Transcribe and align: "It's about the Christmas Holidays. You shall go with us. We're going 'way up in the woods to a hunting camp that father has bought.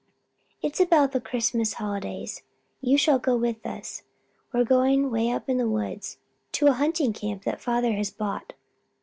"It's 0.63 0.79
about 0.79 1.11
the 1.11 1.21
Christmas 1.21 1.73
Holidays. 1.75 2.41
You 2.81 2.97
shall 2.97 3.19
go 3.19 3.35
with 3.37 3.63
us. 3.67 4.01
We're 4.51 4.63
going 4.63 5.11
'way 5.11 5.29
up 5.29 5.47
in 5.47 5.57
the 5.59 5.69
woods 5.69 6.17
to 6.53 6.65
a 6.65 6.73
hunting 6.73 7.13
camp 7.13 7.43
that 7.43 7.61
father 7.61 7.91
has 7.93 8.09
bought. 8.09 8.53